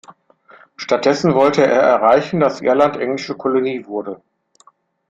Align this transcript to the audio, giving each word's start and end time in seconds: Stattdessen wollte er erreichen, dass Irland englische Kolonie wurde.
Stattdessen 0.77 1.35
wollte 1.35 1.61
er 1.61 1.79
erreichen, 1.79 2.39
dass 2.39 2.59
Irland 2.61 2.97
englische 2.97 3.35
Kolonie 3.35 3.85
wurde. 3.85 4.19